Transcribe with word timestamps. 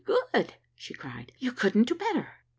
good!" 0.03 0.55
she 0.73 0.95
cried. 0.95 1.31
"You 1.37 1.51
couldn't 1.51 1.83
do 1.87 1.93
better." 1.93 2.27